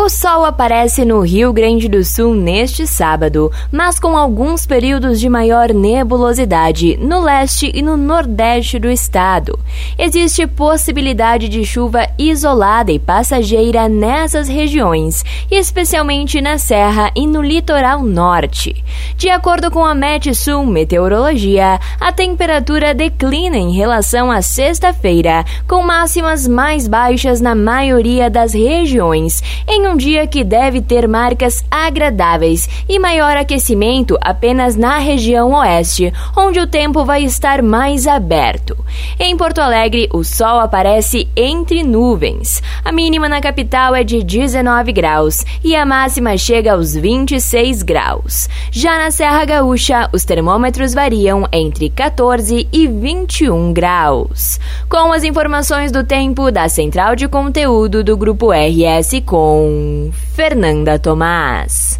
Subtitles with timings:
[0.00, 5.28] O sol aparece no Rio Grande do Sul neste sábado, mas com alguns períodos de
[5.28, 9.58] maior nebulosidade no leste e no nordeste do estado.
[9.98, 18.00] Existe possibilidade de chuva isolada e passageira nessas regiões, especialmente na Serra e no litoral
[18.04, 18.84] norte.
[19.16, 26.46] De acordo com a Metsul Meteorologia, a temperatura declina em relação à sexta-feira, com máximas
[26.46, 32.98] mais baixas na maioria das regiões, em um dia que deve ter marcas agradáveis e
[32.98, 38.76] maior aquecimento apenas na região oeste, onde o tempo vai estar mais aberto.
[39.18, 42.62] Em Porto Alegre, o sol aparece entre nuvens.
[42.84, 48.48] A mínima na capital é de 19 graus e a máxima chega aos 26 graus.
[48.70, 54.60] Já na Serra Gaúcha, os termômetros variam entre 14 e 21 graus.
[54.88, 59.22] Com as informações do tempo da Central de Conteúdo do Grupo RS
[60.34, 61.96] Fernanda Tomás.